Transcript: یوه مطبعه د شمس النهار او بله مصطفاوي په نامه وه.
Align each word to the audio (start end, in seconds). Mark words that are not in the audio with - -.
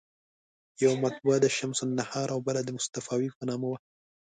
یوه 0.83 0.95
مطبعه 1.03 1.37
د 1.41 1.47
شمس 1.57 1.79
النهار 1.85 2.27
او 2.35 2.39
بله 2.47 2.61
مصطفاوي 2.77 3.29
په 3.37 3.43
نامه 3.49 3.67
وه. 3.71 3.79